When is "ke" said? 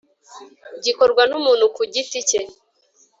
2.29-2.39